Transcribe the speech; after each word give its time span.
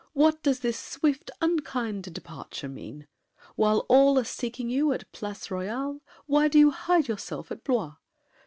What 0.13 0.41
does 0.41 0.61
this 0.61 0.79
swift, 0.79 1.29
unkind 1.41 2.11
departure 2.11 2.67
mean? 2.67 3.05
While 3.55 3.85
all 3.87 4.17
are 4.17 4.23
seeking 4.23 4.67
you 4.67 4.91
at 4.93 5.11
Place 5.11 5.51
Royale, 5.51 6.01
Why 6.25 6.47
do 6.47 6.57
you 6.57 6.71
hide 6.71 7.07
yourself 7.07 7.51
at 7.51 7.63
Blois? 7.63 7.93